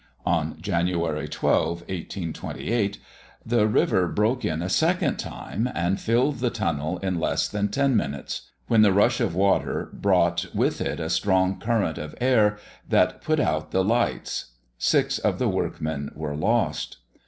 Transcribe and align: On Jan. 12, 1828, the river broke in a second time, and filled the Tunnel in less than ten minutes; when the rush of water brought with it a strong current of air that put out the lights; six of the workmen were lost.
On 0.25 0.59
Jan. 0.59 0.87
12, 0.87 1.31
1828, 1.31 2.97
the 3.45 3.67
river 3.67 4.07
broke 4.07 4.43
in 4.43 4.63
a 4.63 4.67
second 4.67 5.17
time, 5.17 5.69
and 5.75 5.99
filled 6.01 6.39
the 6.39 6.49
Tunnel 6.49 6.97
in 7.03 7.19
less 7.19 7.47
than 7.47 7.67
ten 7.67 7.95
minutes; 7.95 8.49
when 8.65 8.81
the 8.81 8.93
rush 8.93 9.19
of 9.21 9.35
water 9.35 9.91
brought 9.93 10.47
with 10.55 10.81
it 10.81 10.99
a 10.99 11.07
strong 11.07 11.59
current 11.59 11.99
of 11.99 12.15
air 12.19 12.57
that 12.89 13.21
put 13.21 13.39
out 13.39 13.69
the 13.69 13.83
lights; 13.83 14.53
six 14.79 15.19
of 15.19 15.37
the 15.37 15.47
workmen 15.47 16.09
were 16.15 16.35
lost. 16.35 16.97